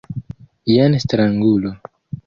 Jen 0.77 0.97
strangulo. 1.05 1.77